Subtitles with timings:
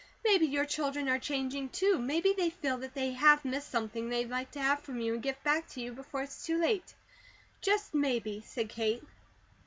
[0.25, 1.99] Maybe your children are changing, too.
[1.99, 5.21] Maybe they feel that they have missed something they'd like to have from you, and
[5.21, 6.95] give back to you, before it's too late.
[7.61, 9.03] Just maybe," said Kate.